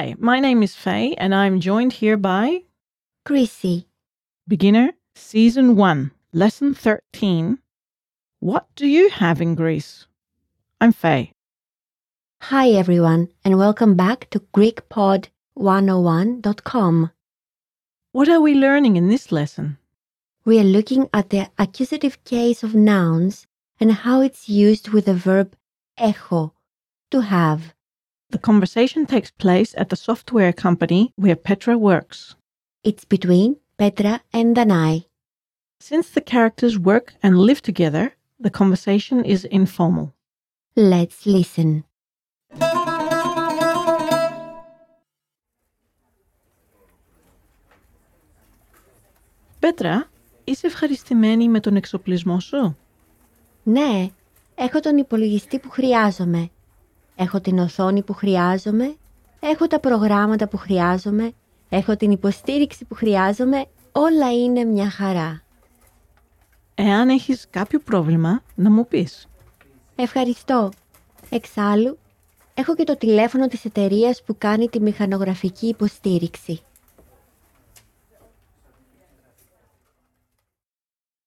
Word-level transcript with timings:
Hi, 0.00 0.16
my 0.18 0.40
name 0.40 0.62
is 0.62 0.74
Faye, 0.74 1.14
and 1.18 1.34
I'm 1.34 1.60
joined 1.60 1.92
here 1.92 2.16
by 2.16 2.62
Chrissy. 3.26 3.86
Beginner, 4.48 4.92
Season 5.14 5.76
1, 5.76 6.10
Lesson 6.32 6.72
13. 6.72 7.58
What 8.38 8.66
do 8.76 8.86
you 8.86 9.10
have 9.10 9.42
in 9.42 9.54
Greece? 9.54 10.06
I'm 10.80 10.92
Faye. 10.92 11.32
Hi, 12.44 12.70
everyone, 12.70 13.28
and 13.44 13.58
welcome 13.58 13.94
back 13.94 14.30
to 14.30 14.40
GreekPod101.com. 14.54 17.10
What 18.12 18.28
are 18.30 18.40
we 18.40 18.54
learning 18.54 18.96
in 18.96 19.08
this 19.08 19.30
lesson? 19.30 19.76
We 20.46 20.58
are 20.58 20.64
looking 20.64 21.10
at 21.12 21.28
the 21.28 21.50
accusative 21.58 22.24
case 22.24 22.62
of 22.62 22.74
nouns 22.74 23.46
and 23.78 23.92
how 23.92 24.22
it's 24.22 24.48
used 24.48 24.88
with 24.88 25.04
the 25.04 25.12
verb 25.12 25.54
echo, 25.98 26.54
to 27.10 27.20
have. 27.20 27.74
The 28.29 28.39
conversation 28.39 29.05
takes 29.05 29.31
place 29.31 29.73
at 29.77 29.89
the 29.89 29.95
software 29.95 30.53
company 30.53 31.13
where 31.15 31.35
Petra 31.35 31.77
works. 31.77 32.35
It's 32.83 33.05
between 33.05 33.57
Petra 33.77 34.21
and 34.33 34.55
Danai. 34.55 35.05
Since 35.79 36.09
the 36.09 36.21
characters 36.21 36.79
work 36.79 37.13
and 37.23 37.37
live 37.37 37.61
together, 37.61 38.15
the 38.39 38.49
conversation 38.49 39.23
is 39.23 39.45
informal. 39.45 40.13
Let's 40.75 41.25
listen. 41.25 41.83
Πέτρα, 49.59 50.09
είσαι 50.43 50.67
ευχαριστημένη 50.67 51.49
με 51.49 51.59
τον 51.59 51.75
εξοπλισμό 51.75 52.39
σου? 52.39 52.77
Ναι, 53.63 54.09
έχω 54.55 54.79
τον 54.79 54.97
υπολογιστή 54.97 55.59
που 55.59 55.69
χρειάζομαι. 55.69 56.49
Έχω 57.22 57.40
την 57.40 57.58
οθόνη 57.58 58.02
που 58.02 58.12
χρειάζομαι. 58.12 58.96
Έχω 59.40 59.66
τα 59.66 59.80
προγράμματα 59.80 60.48
που 60.48 60.56
χρειάζομαι. 60.56 61.32
Έχω 61.68 61.96
την 61.96 62.10
υποστήριξη 62.10 62.84
που 62.84 62.94
χρειάζομαι. 62.94 63.66
Όλα 63.92 64.32
είναι 64.32 64.64
μια 64.64 64.90
χαρά. 64.90 65.42
Εάν 66.74 67.08
έχεις 67.08 67.46
κάποιο 67.50 67.78
πρόβλημα, 67.80 68.42
να 68.54 68.70
μου 68.70 68.86
πεις. 68.86 69.28
Ευχαριστώ. 69.94 70.70
Εξάλλου, 71.30 71.98
έχω 72.54 72.74
και 72.74 72.84
το 72.84 72.96
τηλέφωνο 72.96 73.46
της 73.46 73.64
εταιρείας 73.64 74.22
που 74.22 74.34
κάνει 74.38 74.68
τη 74.68 74.80
μηχανογραφική 74.80 75.66
υποστήριξη. 75.66 76.62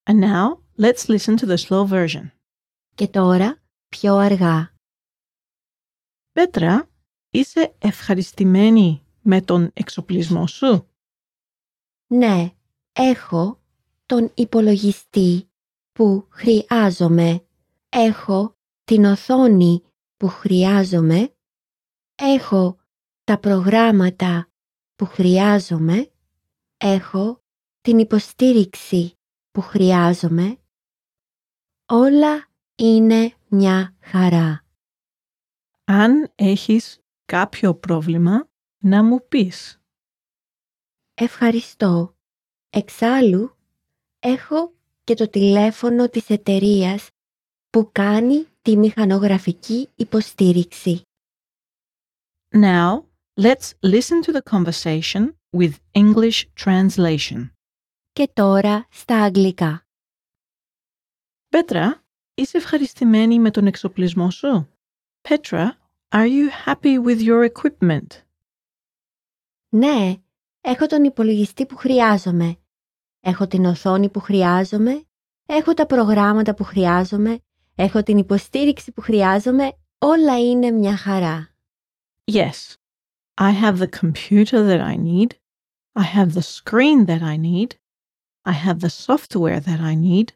And 0.04 0.20
now, 0.20 0.58
let's 0.78 1.08
listen 1.08 1.36
to 1.38 1.46
the 1.46 1.58
slow 1.58 1.88
version. 1.90 2.32
Και 2.96 3.08
τώρα, 3.08 3.58
πιο 3.90 4.16
αργά. 4.16 4.73
Πέτρα, 6.34 6.90
είσαι 7.30 7.76
ευχαριστημένη 7.78 9.06
με 9.22 9.42
τον 9.42 9.72
εξοπλισμό 9.74 10.48
σου; 10.48 10.88
Ναι, 12.08 12.54
έχω 12.94 13.62
τον 14.06 14.32
υπολογιστή 14.36 15.50
που 15.92 16.28
χρειάζομαι. 16.30 17.46
Έχω 17.90 18.58
την 18.84 19.06
οθόνη 19.06 19.84
που 20.18 20.28
χρειάζομαι. 20.28 21.36
Έχω 22.16 22.78
τα 23.24 23.40
προγράμματα 23.40 24.52
που 24.96 25.06
χρειάζομαι. 25.06 26.12
Έχω 26.78 27.44
την 27.82 28.00
υποστήριξη 28.00 29.18
που 29.52 29.62
χρειάζομαι. 29.62 30.58
Όλα 31.86 32.48
είναι 32.76 33.34
μια 33.48 33.96
χαρά. 34.00 34.63
Αν 35.96 36.32
έχεις 36.36 37.00
κάποιο 37.26 37.76
πρόβλημα, 37.76 38.50
να 38.78 39.04
μου 39.04 39.28
πεις. 39.28 39.82
Ευχαριστώ. 41.14 42.16
Εξάλλου, 42.70 43.58
έχω 44.20 44.74
και 45.04 45.14
το 45.14 45.30
τηλέφωνο 45.30 46.10
της 46.10 46.30
εταιρείας 46.30 47.10
που 47.70 47.90
κάνει 47.92 48.48
τη 48.62 48.78
μηχανογραφική 48.78 49.90
υποστήριξη. 49.96 51.02
Now, 52.50 53.04
let's 53.42 53.74
listen 53.80 54.22
to 54.26 54.32
the 54.32 54.42
conversation 54.52 55.34
with 55.58 55.74
English 55.92 56.44
translation. 56.64 57.50
Και 58.12 58.30
τώρα 58.34 58.88
στα 58.92 59.24
αγγλικά. 59.24 59.86
Πέτρα, 61.50 62.04
είσαι 62.34 62.58
ευχαριστημένη 62.58 63.40
με 63.40 63.52
τον 63.52 63.68
εξοπλισμό 63.68 64.30
σου; 64.32 64.68
Petra, 65.22 65.68
are 66.14 66.28
you 66.28 66.50
happy 66.66 67.00
with 67.00 67.20
your 67.22 67.44
equipment? 67.44 68.08
Ναι, 69.70 70.14
έχω 70.62 70.86
τον 70.86 71.04
υπολογιστή 71.04 71.66
που 71.66 71.76
χρειάζομαι. 71.76 72.58
Έχω 73.20 73.48
την 73.48 73.66
οθόνη 73.66 74.10
που 74.10 74.20
χρειάζομαι. 74.20 75.04
Έχω 75.46 75.74
τα 75.74 75.86
προγράμματα 75.86 76.54
που 76.54 76.64
χρειάζομαι. 76.64 77.40
Έχω 77.76 78.04
την 78.04 78.18
υποστήριξη 78.18 78.92
που 78.92 79.02
χρειάζομαι. 79.02 79.72
Όλα 79.98 80.40
είναι 80.40 80.72
μια 80.72 80.98
χαρά. 80.98 81.56
Yes, 82.32 82.76
I 83.42 83.52
have 83.52 83.78
the 83.78 83.88
computer 83.88 84.60
that 84.70 84.82
I 84.82 84.96
need. 84.96 85.32
I 85.96 86.04
have 86.04 86.34
the 86.34 86.42
screen 86.42 87.06
that 87.06 87.22
I 87.22 87.38
need. 87.38 87.72
I 88.46 88.54
have 88.66 88.80
the 88.80 88.90
software 88.90 89.60
that 89.60 89.80
I 89.80 89.96
need. 89.96 90.28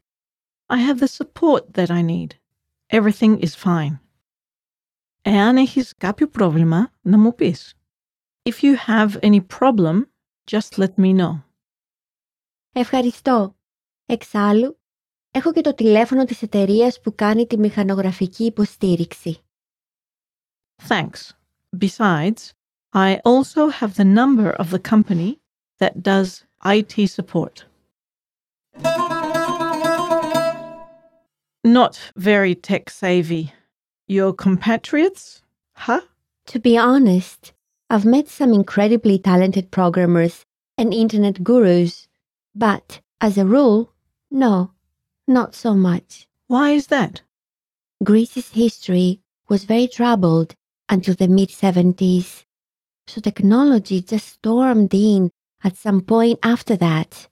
I 0.70 0.78
have 0.88 1.00
the 1.00 1.08
support 1.08 1.74
that 1.74 1.90
I 1.90 2.02
need. 2.02 2.32
Everything 2.98 3.40
is 3.40 3.56
fine. 3.56 4.07
Εάν 5.30 5.58
έχεις 5.58 5.94
κάποιο 5.98 6.28
πρόβλημα, 6.28 6.92
να 7.02 7.18
μου 7.18 7.36
πεις. 7.36 7.74
If 8.50 8.54
you 8.62 8.76
have 8.88 9.20
any 9.20 9.40
problem, 9.60 10.02
just 10.52 10.78
let 10.78 10.94
me 10.98 11.16
know. 11.18 11.44
Ευχαριστώ. 12.72 13.56
Εξάλλου, 14.06 14.80
έχω 15.32 15.54
και 15.54 15.62
το 15.62 15.74
τηλέφωνο 15.74 16.24
της 16.24 16.42
εταιρείας 16.42 17.02
που 17.02 17.16
κάνει 17.16 17.48
τη 17.48 17.58
μηχανογραφική 17.58 18.44
υποστήριξη. 18.44 19.40
Thanks. 20.88 21.32
Besides, 21.78 22.52
I 22.94 23.20
also 23.24 23.70
have 23.70 23.94
the 23.96 24.06
number 24.06 24.50
of 24.52 24.70
the 24.70 24.80
company 24.80 25.40
that 25.78 26.02
does 26.02 26.46
IT 26.64 27.08
support. 27.08 27.66
Not 31.64 32.12
very 32.16 32.56
tech 32.56 32.90
savvy. 32.90 33.57
Your 34.10 34.32
compatriots? 34.32 35.42
Huh? 35.74 36.00
To 36.48 36.60
be 36.60 36.78
honest, 36.78 37.52
I've 37.90 38.06
met 38.06 38.30
some 38.30 38.54
incredibly 38.54 39.20
talented 39.20 39.70
programmers 39.70 40.46
and 40.78 40.94
internet 40.94 41.44
gurus, 41.44 42.08
but 42.56 43.02
as 43.20 43.38
a 43.38 43.46
rule, 43.46 43.92
no, 44.32 44.72
not 45.28 45.56
so 45.56 45.74
much. 45.74 46.26
Why 46.48 46.72
is 46.72 46.88
that? 46.88 47.22
Greece's 48.02 48.52
history 48.52 49.20
was 49.50 49.66
very 49.66 49.90
troubled 49.90 50.56
until 50.88 51.16
the 51.16 51.28
mid 51.28 51.50
70s, 51.50 52.46
so 53.08 53.20
technology 53.20 54.02
just 54.02 54.28
stormed 54.28 54.94
in 54.94 55.32
at 55.66 55.76
some 55.76 56.00
point 56.00 56.40
after 56.44 56.78
that. 56.78 57.28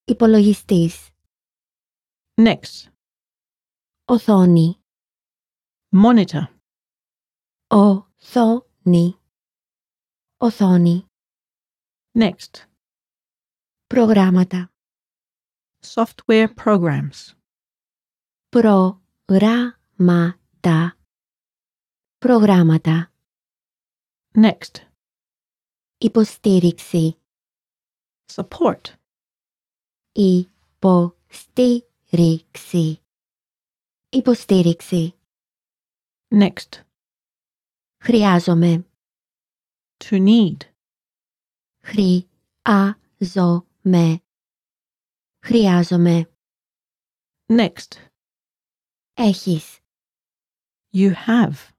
Υπολογιστής. 0.03 1.09
next, 2.41 2.89
Οθόνη. 4.05 4.75
monitor, 5.95 6.54
Οθόνη. 7.68 9.18
Οθόνη. 10.36 11.06
next, 12.18 12.64
Προγράμματα. 13.86 14.72
software 15.94 16.48
programs, 16.64 17.32
Προγράμματα. 18.48 19.76
Προγράμματα. 22.18 23.12
next, 24.34 24.86
Υποστήριξη. 25.98 27.18
support, 28.32 28.80
Υποστήριξη. 30.12 33.00
Υποστήριξη. 34.08 35.14
next, 36.34 36.85
Χρειάζομαι. 38.05 38.85
to 39.97 40.27
need, 40.27 40.57
Χρειάζομαι. 41.83 42.27
Χρειάζομαι. 45.43 46.31
next, 47.47 48.09
Έχεις. 49.13 49.79
you 50.93 51.13
have, 51.25 51.69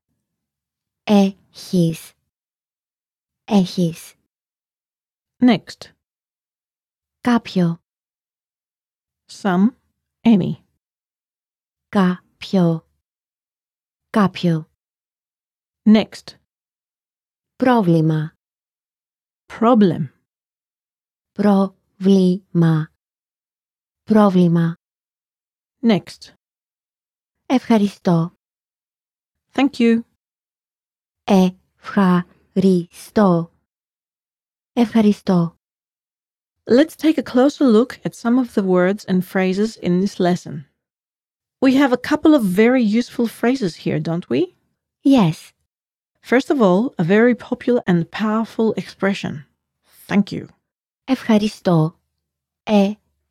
Έχεις. 1.03 2.13
Έχεις. 3.45 4.15
next, 5.39 5.93
Κάποιο. 7.21 7.83
some, 9.43 9.77
any, 10.25 10.53
Κάποιο. 11.89 12.87
Κάποιο. 14.11 14.66
next, 15.89 16.39
Πρόβλημα. 17.57 18.33
problem, 19.47 20.09
Πρόβλημα. 21.33 22.87
Πρόβλημα. 24.03 24.77
next, 25.83 26.35
Ευχαριστώ. 27.47 28.33
thank 29.53 29.71
you, 29.79 30.01
Ευχαριστώ. 32.55 33.51
Ευχαριστώ. 34.73 35.57
Let's 36.65 36.95
take 36.97 37.19
a 37.19 37.23
closer 37.23 37.65
look 37.65 37.99
at 38.05 38.15
some 38.15 38.39
of 38.39 38.55
the 38.55 38.63
words 38.63 39.05
and 39.05 39.25
phrases 39.25 39.77
in 39.77 40.01
this 40.01 40.21
lesson. 40.21 40.67
We 41.61 41.75
have 41.75 41.93
a 41.93 41.97
couple 42.11 42.35
of 42.35 42.43
very 42.45 42.83
useful 42.83 43.27
phrases 43.27 43.77
here, 43.85 43.99
don't 44.01 44.29
we? 44.31 44.55
Yes. 45.03 45.53
First 46.27 46.51
of 46.51 46.63
all, 46.63 46.95
a 46.99 47.05
very 47.05 47.35
popular 47.35 47.83
and 47.87 48.11
powerful 48.11 48.73
expression. 48.77 49.45
Thank 50.09 50.33
you. 50.33 50.49
Ευχαριστώ. 51.05 51.95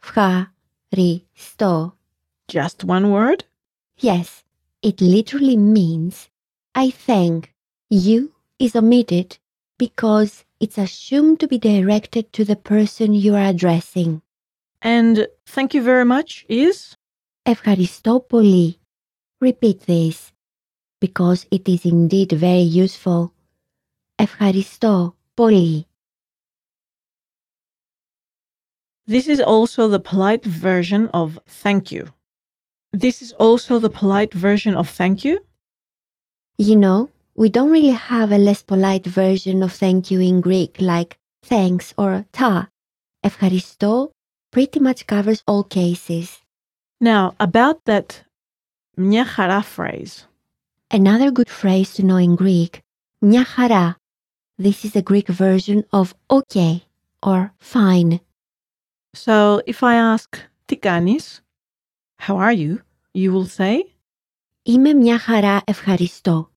Ευχαριστώ. 0.03 1.97
Just 2.51 2.83
one 2.83 3.09
word? 3.11 3.45
Yes, 3.97 4.43
it 4.81 4.99
literally 4.99 5.57
means 5.57 6.29
I 6.75 6.89
thank 6.89 7.53
you 7.89 8.31
is 8.59 8.75
omitted 8.75 9.37
because 9.77 10.43
it's 10.59 10.77
assumed 10.77 11.39
to 11.39 11.47
be 11.47 11.57
directed 11.57 12.31
to 12.33 12.43
the 12.45 12.55
person 12.55 13.13
you 13.13 13.35
are 13.35 13.45
addressing. 13.45 14.21
And 14.81 15.27
thank 15.45 15.73
you 15.73 15.81
very 15.81 16.05
much 16.05 16.45
is? 16.49 16.95
Ευχαριστώ 17.41 18.25
πολύ. 18.29 18.79
Repeat 19.37 19.79
this 19.85 20.31
because 20.99 21.45
it 21.51 21.67
is 21.67 21.85
indeed 21.85 22.31
very 22.31 22.67
useful. 22.83 23.31
Ευχαριστώ 24.15 25.15
πολύ. 25.33 25.85
This 29.07 29.27
is 29.27 29.39
also 29.41 29.87
the 29.87 29.99
polite 29.99 30.45
version 30.45 31.07
of 31.07 31.39
thank 31.63 31.91
you. 31.91 32.05
This 32.93 33.21
is 33.21 33.31
also 33.33 33.79
the 33.79 33.89
polite 33.89 34.33
version 34.33 34.75
of 34.75 34.89
thank 34.89 35.25
you? 35.25 35.39
You 36.57 36.75
know, 36.75 37.09
we 37.35 37.49
don't 37.49 37.71
really 37.71 37.97
have 38.11 38.31
a 38.31 38.37
less 38.37 38.61
polite 38.61 39.05
version 39.05 39.63
of 39.63 39.73
thank 39.73 40.11
you 40.11 40.19
in 40.19 40.41
Greek 40.41 40.79
like 40.79 41.17
thanks 41.43 41.93
or 41.97 42.25
ta. 42.31 42.69
Ευχαριστώ 43.19 44.11
pretty 44.49 44.79
much 44.79 45.05
covers 45.07 45.41
all 45.47 45.63
cases. 45.63 46.27
Now, 46.99 47.33
about 47.37 47.83
that 47.85 48.25
μια 48.95 49.25
χαρά 49.25 49.63
phrase. 49.63 50.27
Another 50.95 51.31
good 51.31 51.49
phrase 51.49 51.93
to 51.93 52.03
know 52.03 52.17
in 52.17 52.35
Greek, 52.35 52.79
μια 53.19 53.45
χαρά. 53.45 53.95
This 54.61 54.83
is 54.85 54.91
the 54.91 55.01
Greek 55.01 55.27
version 55.27 55.83
of 55.91 56.13
okay 56.29 56.81
or 57.21 57.53
fine. 57.59 58.19
So 59.13 59.61
if 59.65 59.81
I 59.83 59.95
ask 59.95 60.37
τι 60.65 60.77
κάνεις, 60.77 61.41
how 62.15 62.37
are 62.37 62.53
you, 62.53 62.79
you 63.13 63.31
will 63.31 63.47
say, 63.47 63.83
Είμαι 64.63 64.93
μια 64.93 65.19
χαρά 65.19 65.61
ευχαριστώ. 65.65 66.51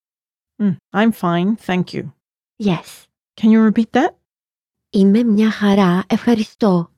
"Hmm, 0.63 0.77
I'm 0.93 1.13
fine, 1.13 1.57
thank 1.57 1.93
you. 1.93 2.13
Yes. 2.59 3.07
Can 3.37 3.51
you 3.51 3.61
repeat 3.73 3.93
that? 3.93 4.15
Είμαι 4.91 5.23
μια 5.23 5.51
χαρά 5.51 6.05
ευχαριστώ. 6.09 6.91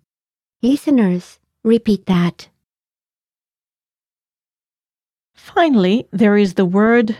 Listeners, 0.63 1.39
repeat 1.65 2.05
that. 2.07 2.49
Finally, 5.35 6.07
there 6.13 6.37
is 6.37 6.55
the 6.55 6.65
word 6.65 7.17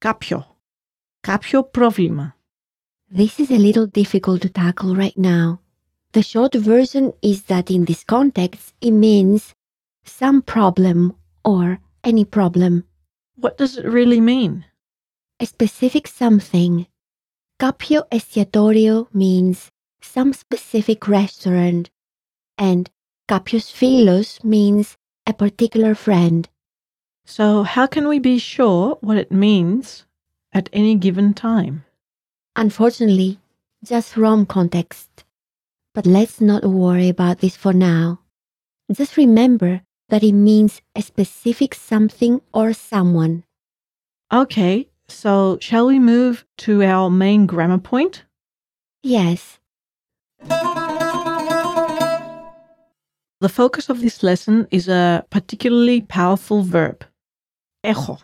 κάποιο. 0.00 0.56
Κάποιο 1.20 1.64
πρόβλημα. 1.64 2.36
This 3.14 3.38
is 3.38 3.50
a 3.50 3.58
little 3.58 3.86
difficult 3.86 4.40
to 4.42 4.50
tackle 4.50 4.94
right 4.96 5.16
now. 5.16 5.58
The 6.10 6.22
short 6.22 6.54
version 6.54 7.12
is 7.20 7.42
that 7.50 7.70
in 7.70 7.84
this 7.84 8.02
context, 8.04 8.64
it 8.80 8.92
means 9.06 9.42
some 10.20 10.40
problem 10.42 10.98
or 11.42 11.78
any 12.04 12.24
problem, 12.24 12.74
What 13.42 13.54
does 13.58 13.76
it 13.78 13.84
really 13.84 14.20
mean? 14.20 14.64
a 15.42 15.46
specific 15.46 16.06
something. 16.06 16.84
Κάποιο 17.56 18.08
εστιατόριο 18.08 19.08
means 19.12 19.54
some 20.14 20.30
specific 20.32 20.98
restaurant, 21.08 21.82
and 22.54 22.82
κάποιος 23.24 23.70
φίλος 23.70 24.38
means 24.42 24.82
a 25.30 25.32
particular 25.32 25.94
friend. 25.94 26.40
So, 27.25 27.63
how 27.63 27.87
can 27.87 28.07
we 28.07 28.19
be 28.19 28.39
sure 28.39 28.97
what 29.01 29.17
it 29.17 29.31
means 29.31 30.05
at 30.53 30.69
any 30.73 30.95
given 30.95 31.33
time? 31.33 31.85
Unfortunately, 32.55 33.39
just 33.83 34.17
wrong 34.17 34.45
context. 34.45 35.23
But 35.93 36.05
let's 36.05 36.41
not 36.41 36.65
worry 36.65 37.09
about 37.09 37.39
this 37.39 37.55
for 37.55 37.73
now. 37.73 38.19
Just 38.91 39.17
remember 39.17 39.81
that 40.09 40.23
it 40.23 40.33
means 40.33 40.81
a 40.95 41.01
specific 41.01 41.73
something 41.73 42.41
or 42.53 42.73
someone. 42.73 43.43
Okay, 44.31 44.89
so 45.07 45.57
shall 45.61 45.87
we 45.87 45.99
move 45.99 46.45
to 46.57 46.83
our 46.83 47.09
main 47.09 47.45
grammar 47.45 47.77
point? 47.77 48.23
Yes, 49.03 49.59
The 53.41 53.49
focus 53.49 53.89
of 53.89 54.01
this 54.01 54.21
lesson 54.21 54.67
is 54.69 54.87
a 54.87 55.25
particularly 55.31 56.01
powerful 56.01 56.61
verb, 56.61 57.03
Echo. 57.83 58.19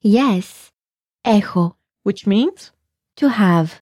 Yes, 0.00 0.72
echo. 1.24 1.76
Which 2.02 2.26
means? 2.26 2.72
To 3.16 3.28
have. 3.28 3.80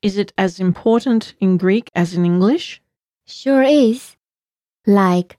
Is 0.00 0.16
it 0.16 0.32
as 0.38 0.60
important 0.60 1.34
in 1.40 1.56
Greek 1.56 1.90
as 1.94 2.14
in 2.14 2.24
English? 2.24 2.80
Sure 3.26 3.62
is. 3.62 4.16
Like 4.86 5.38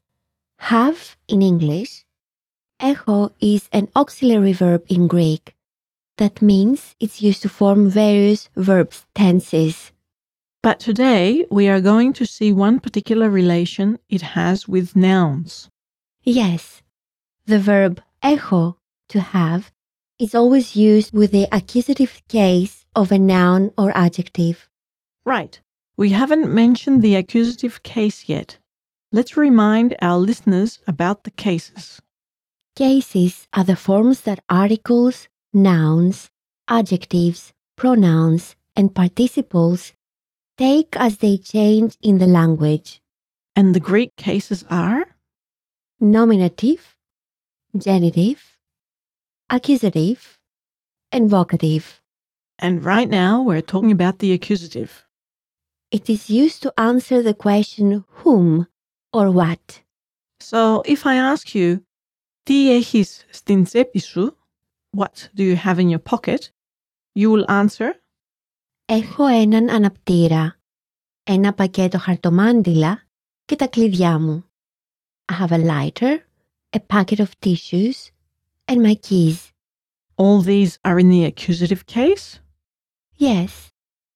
have 0.60 1.18
in 1.28 1.42
English, 1.42 2.06
echo 2.80 3.32
is 3.40 3.70
an 3.72 3.88
auxiliary 3.96 4.54
verb 4.54 4.84
in 4.90 5.08
Greek. 5.08 5.56
That 6.18 6.42
means 6.42 6.96
it's 7.00 7.22
used 7.22 7.42
to 7.44 7.50
form 7.50 7.90
various 7.90 8.50
verb 8.56 8.94
tenses. 9.16 9.92
But 10.62 10.80
today 10.80 11.46
we 11.50 11.70
are 11.70 11.80
going 11.80 12.12
to 12.14 12.26
see 12.26 12.52
one 12.52 12.82
particular 12.82 13.30
relation 13.30 13.98
it 14.10 14.22
has 14.22 14.68
with 14.68 14.96
nouns. 14.96 15.70
Yes, 16.22 16.82
the 17.46 17.60
verb 17.60 18.04
echo 18.22 18.76
to 19.10 19.20
have, 19.20 19.72
is 20.20 20.36
always 20.36 20.76
used 20.76 21.14
with 21.14 21.32
the 21.32 21.48
accusative 21.52 22.22
case 22.28 22.86
of 22.96 23.12
a 23.12 23.20
noun 23.20 23.72
or 23.78 23.96
adjective. 23.96 24.70
Right. 25.26 25.60
We 25.98 26.10
haven't 26.10 26.54
mentioned 26.54 27.02
the 27.02 27.16
accusative 27.16 27.84
case 27.84 28.28
yet. 28.28 28.58
Let's 29.12 29.36
remind 29.38 29.96
our 30.02 30.18
listeners 30.18 30.80
about 30.88 31.24
the 31.24 31.32
cases. 31.32 32.02
Cases 32.76 33.48
are 33.54 33.64
the 33.64 33.76
forms 33.76 34.22
that 34.22 34.44
articles, 34.50 35.28
nouns, 35.54 36.30
adjectives, 36.68 37.54
pronouns, 37.76 38.56
and 38.76 38.94
participles 38.96 39.94
take 40.58 40.96
as 40.96 41.18
they 41.18 41.38
change 41.38 41.98
in 42.02 42.18
the 42.20 42.28
language. 42.28 43.02
And 43.56 43.74
the 43.74 43.80
Greek 43.80 44.16
cases 44.16 44.64
are 44.70 45.06
Nominative, 46.02 46.96
genitive, 47.78 48.58
accusative, 49.51 50.39
and 51.13 51.31
vocative. 51.31 52.01
And 52.59 52.85
right 52.85 53.09
now, 53.09 53.43
we're 53.43 53.61
talking 53.61 53.93
about 53.93 54.19
the 54.19 54.33
accusative. 54.33 55.05
It 55.91 56.09
is 56.09 56.31
used 56.31 56.63
to 56.63 56.73
answer 56.79 57.23
the 57.23 57.35
question 57.35 58.05
whom 58.09 58.67
or 59.13 59.31
what. 59.31 59.83
So, 60.41 60.83
if 60.87 61.07
I 61.07 61.17
ask 61.17 61.55
you, 61.55 61.85
Τι 62.45 62.73
έχεις 62.73 63.27
στην 63.31 63.65
τσέπη 63.65 63.99
σου? 63.99 64.37
What 64.97 65.29
do 65.37 65.43
you 65.43 65.57
have 65.57 65.79
in 65.79 65.89
your 65.89 66.03
pocket? 66.13 66.39
You 67.19 67.31
will 67.31 67.47
answer, 67.47 67.91
Έχω 68.85 69.27
έναν 69.27 69.71
αναπτήρα, 69.71 70.61
ένα 71.23 71.55
πακέτο 71.55 71.99
χαρτομάντιλα 71.99 73.07
και 73.45 73.57
τα 73.57 73.67
κλειδιά 73.69 74.19
μου. 74.19 74.45
I 75.33 75.35
have 75.41 75.53
a 75.53 75.59
lighter, 75.59 76.19
a 76.71 76.79
packet 76.93 77.19
of 77.19 77.29
tissues, 77.39 78.11
and 78.70 78.84
my 78.84 78.94
keys. 78.94 79.52
All 80.16 80.42
these 80.42 80.78
are 80.86 81.00
in 81.00 81.10
the 81.10 81.26
accusative 81.26 81.88
case? 81.88 82.40
Yes. 83.18 83.72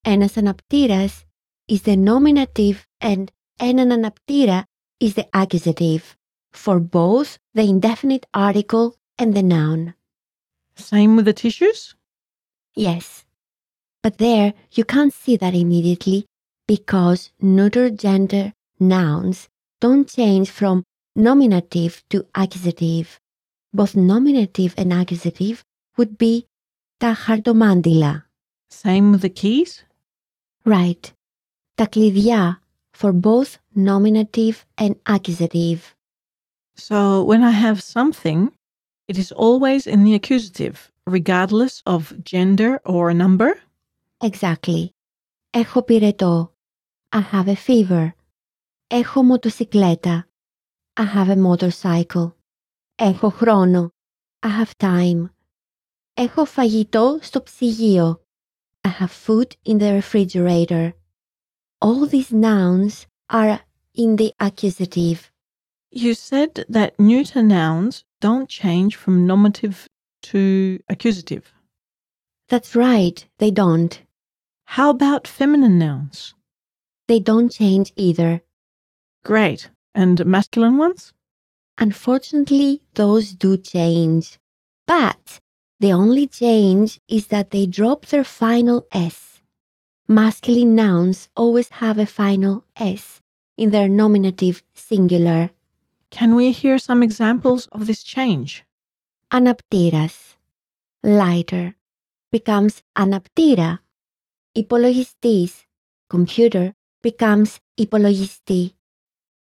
Anasanaptiras 0.06 1.26
is 1.68 1.82
the 1.82 1.98
nominative 1.98 2.86
and 3.02 3.32
enananaptira 3.60 4.66
is 5.00 5.16
the 5.16 5.28
accusative 5.34 6.16
for 6.52 6.80
both 6.80 7.40
the 7.56 7.64
indefinite 7.64 8.28
article 8.34 8.96
and 9.18 9.34
the 9.34 9.42
noun. 9.42 9.96
Same 10.76 11.16
with 11.16 11.26
the 11.26 11.34
tissues? 11.34 11.96
Yes. 12.76 13.26
But 14.04 14.20
there 14.20 14.54
you 14.72 14.86
can't 14.86 15.14
see 15.14 15.36
that 15.38 15.56
immediately 15.56 16.26
because 16.68 17.32
neuter 17.42 17.90
gender 17.90 18.54
nouns 18.80 19.50
don't 19.82 20.08
change 20.08 20.52
from 20.52 20.84
nominative 21.16 22.04
to 22.10 22.26
accusative 22.36 23.20
Both 23.77 23.95
nominative 23.95 24.75
and 24.77 24.93
accusative 24.93 25.63
would 25.97 26.17
be 26.17 26.43
τα 26.97 27.15
χαρτομάντιλα. 27.15 28.31
Same 28.83 29.13
with 29.13 29.21
the 29.21 29.33
keys? 29.33 29.85
Right. 30.65 31.13
Τα 31.75 31.87
κλειδιά 31.87 32.63
for 33.01 33.13
both 33.13 33.59
nominative 33.75 34.65
and 34.77 34.95
accusative. 35.07 35.95
So 36.75 37.23
when 37.25 37.43
I 37.43 37.51
have 37.51 37.81
something, 37.81 38.53
it 39.09 39.17
is 39.19 39.33
always 39.33 39.87
in 39.87 40.05
the 40.05 40.15
accusative, 40.15 40.91
regardless 41.07 41.83
of 41.87 42.13
gender 42.25 42.81
or 42.85 43.13
number? 43.15 43.51
Exactly. 44.19 44.89
Έχω 45.51 45.83
πυρετό. 45.83 46.55
I 47.09 47.21
have 47.33 47.47
a 47.47 47.55
fever. 47.55 48.11
Έχω 48.87 49.23
μοτοσικλέτα. 49.23 50.29
I 51.01 51.05
have 51.15 51.29
a 51.29 51.37
motorcycle. 51.37 52.37
Έχω 52.95 53.29
χρόνο. 53.29 53.93
I 54.47 54.49
have 54.63 54.71
time. 54.77 55.29
Έχω 56.15 56.45
φαγητό 56.45 57.19
στο 57.23 57.43
ψυγείο. 57.43 58.21
I 58.89 58.91
have 59.01 59.11
food 59.27 59.47
in 59.67 59.79
the 59.79 60.01
refrigerator. 60.01 60.93
All 61.79 62.07
these 62.07 62.33
nouns 62.33 63.07
are 63.33 63.61
in 63.95 64.17
the 64.17 64.33
accusative. 64.41 65.31
You 65.91 66.15
said 66.15 66.67
that 66.69 66.99
neuter 66.99 67.43
nouns 67.43 68.05
don't 68.21 68.49
change 68.49 68.97
from 68.97 69.27
nominative 69.27 69.89
to 70.31 70.79
accusative. 70.89 71.45
That's 72.49 72.75
right, 72.75 73.19
they 73.39 73.51
don't. 73.51 73.95
How 74.65 74.91
about 74.91 75.27
feminine 75.27 75.79
nouns? 75.79 76.35
They 77.07 77.21
don't 77.21 77.51
change 77.51 77.93
either. 77.97 78.43
Great. 79.25 79.71
And 79.95 80.25
masculine 80.27 80.77
ones? 80.77 81.13
Unfortunately, 81.79 82.83
those 82.95 83.33
do 83.33 83.57
change. 83.57 84.39
But 84.87 85.41
the 85.81 85.93
only 85.93 86.27
change 86.27 87.01
is 87.09 87.29
that 87.29 87.51
they 87.51 87.67
drop 87.67 88.07
their 88.07 88.25
final 88.25 88.87
S. 88.91 89.41
Masculine 90.09 90.75
nouns 90.75 91.29
always 91.37 91.69
have 91.69 91.99
a 91.99 92.07
final 92.07 92.65
S 92.77 93.21
in 93.57 93.71
their 93.71 93.89
nominative 93.89 94.63
singular. 94.75 95.51
Can 96.11 96.35
we 96.35 96.53
hear 96.53 96.79
some 96.79 97.03
examples 97.03 97.67
of 97.67 97.87
this 97.87 98.03
change? 98.03 98.65
Αναπτήρας. 99.31 100.37
Lighter 101.07 101.71
becomes 102.37 102.81
αναπτήρα. 102.93 103.85
Υπολογιστής. 104.53 105.65
Computer 106.15 106.71
becomes 107.07 107.57
υπολογιστή. 107.75 108.73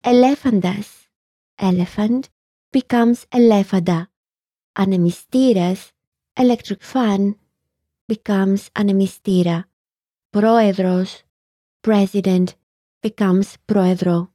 Ελέφαντας. 0.00 0.99
elephant 1.59 2.29
becomes 2.71 3.25
elefada, 3.31 4.07
anemistiras, 4.77 5.91
electric 6.37 6.83
fan, 6.83 7.35
becomes 8.07 8.69
anemistira, 8.75 9.65
proedros, 10.33 11.23
president, 11.81 12.55
becomes 13.01 13.57
proedro. 13.67 14.29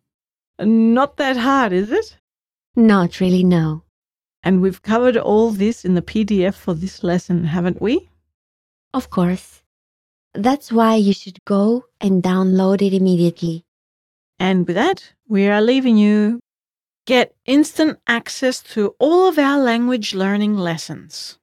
Not 0.58 1.16
that 1.16 1.36
hard, 1.36 1.72
is 1.72 1.90
it? 1.90 2.16
Not 2.74 3.20
really, 3.20 3.44
no. 3.44 3.82
And 4.42 4.60
we've 4.60 4.82
covered 4.82 5.16
all 5.16 5.50
this 5.50 5.84
in 5.84 5.94
the 5.94 6.02
PDF 6.02 6.54
for 6.54 6.74
this 6.74 7.02
lesson, 7.02 7.44
haven't 7.44 7.80
we? 7.80 8.08
Of 8.94 9.10
course. 9.10 9.62
That's 10.34 10.70
why 10.70 10.96
you 10.96 11.12
should 11.12 11.44
go 11.44 11.84
and 12.00 12.22
download 12.22 12.82
it 12.82 12.94
immediately. 12.94 13.64
And 14.38 14.66
with 14.66 14.76
that, 14.76 15.14
we 15.28 15.48
are 15.48 15.62
leaving 15.62 15.96
you. 15.96 16.40
Get 17.06 17.36
instant 17.44 18.00
access 18.08 18.60
to 18.74 18.96
all 18.98 19.28
of 19.28 19.38
our 19.38 19.60
language 19.60 20.12
learning 20.12 20.58
lessons. 20.58 21.38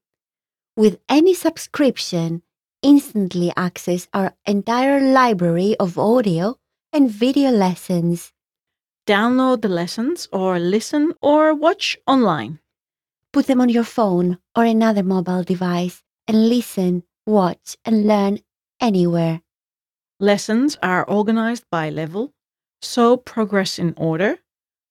With 0.76 1.00
any 1.08 1.34
subscription, 1.34 2.42
instantly 2.82 3.54
access 3.56 4.10
our 4.14 4.34
entire 4.46 5.00
library 5.00 5.78
of 5.80 5.98
audio 5.98 6.58
and 6.92 7.10
video 7.10 7.50
lessons. 7.50 8.34
Download 9.08 9.62
the 9.62 9.70
lessons 9.70 10.28
or 10.34 10.60
listen 10.60 11.14
or 11.22 11.54
watch 11.54 11.98
online. 12.06 12.60
Put 13.32 13.48
them 13.48 13.62
on 13.62 13.70
your 13.70 13.86
phone 13.86 14.40
or 14.58 14.66
another 14.66 15.02
mobile 15.02 15.44
device 15.44 16.04
and 16.28 16.50
listen, 16.50 17.04
watch, 17.26 17.78
and 17.86 18.06
learn 18.06 18.40
anywhere. 18.82 19.42
Lessons 20.20 20.78
are 20.84 21.06
organized 21.06 21.64
by 21.72 21.90
level, 21.90 22.34
so 22.82 23.16
progress 23.16 23.80
in 23.80 23.94
order, 23.96 24.40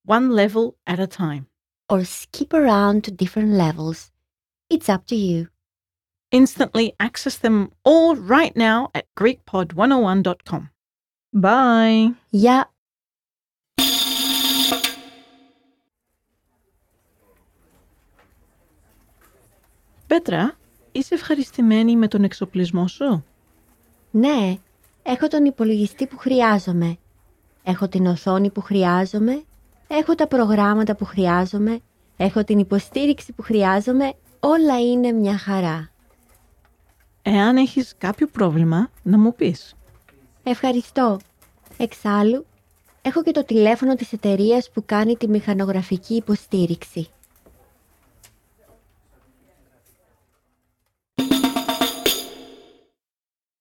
one 0.06 0.30
level 0.32 0.76
at 0.86 1.00
a 1.00 1.08
time. 1.08 1.48
Or 1.90 2.04
skip 2.04 2.54
around 2.54 3.04
to 3.04 3.12
different 3.12 3.52
levels. 3.64 4.12
It's 4.70 4.90
up 4.90 5.06
to 5.08 5.16
you. 5.16 5.48
Instantly 6.32 6.94
access 7.00 7.38
them 7.38 7.72
all 7.84 8.16
right 8.16 8.56
now 8.56 8.90
at 8.94 9.06
GreekPod101.com. 9.20 10.70
Bye. 11.34 12.14
Yeah. 12.32 12.64
Πέτρα, 20.08 20.58
είσαι 20.92 21.14
ευχαριστημένη 21.16 21.96
με 21.96 22.08
τον 22.08 22.24
εξοπλισμό 22.24 22.88
σου? 22.88 23.26
Ναι, 24.12 24.58
έχω 25.04 25.28
τον 25.28 25.46
υπολογιστή 25.46 26.08
που 26.08 26.18
χρειάζομαι. 26.18 26.98
Έχω 27.64 27.88
την 27.88 28.06
οθόνη 28.06 28.50
που 28.50 28.62
χρειάζομαι. 28.62 29.44
Έχω 29.95 30.15
τα 30.15 30.27
προγράμματα 30.27 30.97
που 30.97 31.05
χρειάζομαι. 31.05 31.81
Έχω 32.17 32.45
την 32.45 32.59
υποστήριξη 32.59 33.33
που 33.33 33.43
χρειάζομαι. 33.43 34.13
Όλα 34.41 34.81
είναι 34.81 35.13
μια 35.13 35.39
χαρά. 35.39 35.91
Εάν 37.23 37.57
έχεις 37.57 37.95
κάποιο 37.99 38.27
πρόβλημα, 38.27 38.91
να 39.03 39.19
μου 39.19 39.35
πεις. 39.35 39.75
Ευχαριστώ. 40.43 41.19
Εξάλλου, 41.77 42.47
έχω 43.03 43.23
και 43.23 43.31
το 43.31 43.45
τηλέφωνο 43.45 43.95
της 43.95 44.13
εταιρείας 44.13 44.71
που 44.71 44.83
κάνει 44.87 45.17
τη 45.17 45.29
μηχανογραφική 45.29 46.15
υποστήριξη. 46.15 47.09